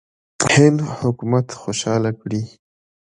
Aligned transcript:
هند 0.53 0.79
حکومت 1.01 1.47
خوشاله 1.61 2.11
کړي. 2.21 2.43